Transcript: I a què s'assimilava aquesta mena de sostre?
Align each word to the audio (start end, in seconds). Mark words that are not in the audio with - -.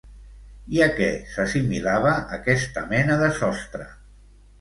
I 0.77 0.79
a 0.85 0.85
què 0.99 1.09
s'assimilava 1.33 2.13
aquesta 2.37 2.83
mena 2.95 3.19
de 3.21 3.29
sostre? 3.41 3.87